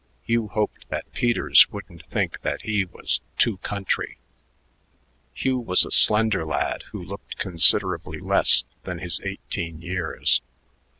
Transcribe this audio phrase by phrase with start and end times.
[0.23, 4.17] Hugh hoped that Peters wouldn't think that he was too country....
[5.31, 10.41] Hugh was a slender lad who looked considerably less than his eighteen years.